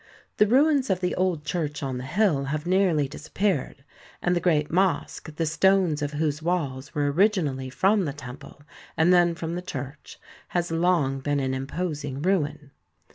[0.37, 3.83] The ruins of the old church on the hill have nearly disappeared,
[4.19, 8.63] and the great mosque, the stones of whose walls were originally from the temple,
[8.97, 10.19] and then from the church,
[10.57, 12.71] has long been an imposing ruin.